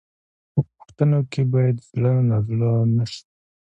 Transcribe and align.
په 0.51 0.59
پوښتنو 0.75 1.19
کې 1.31 1.41
باید 1.53 1.77
زړه 1.89 2.11
نازړه 2.29 2.71
نه 2.95 3.05
شو. 3.11 3.23